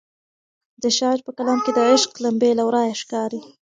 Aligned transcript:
د 0.83 0.83
شاعر 0.97 1.19
په 1.25 1.31
کلام 1.37 1.59
کې 1.65 1.71
د 1.73 1.79
عشق 1.91 2.11
لمبې 2.23 2.51
له 2.57 2.63
ورایه 2.67 2.95
ښکاري. 3.01 3.41